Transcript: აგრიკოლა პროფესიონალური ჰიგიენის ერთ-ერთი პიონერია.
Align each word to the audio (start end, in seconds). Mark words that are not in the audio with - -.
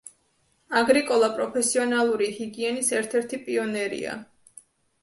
აგრიკოლა 0.79 1.29
პროფესიონალური 1.35 2.31
ჰიგიენის 2.39 2.91
ერთ-ერთი 3.03 3.43
პიონერია. 3.47 4.19